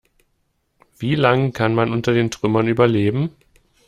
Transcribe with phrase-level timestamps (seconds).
[0.97, 3.29] Wie lang kann man unter den Trümmern überleben?